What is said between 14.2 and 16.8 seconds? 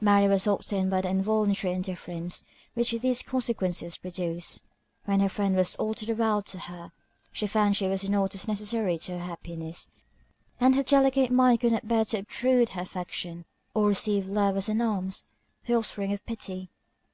love as an alms, the offspring of pity.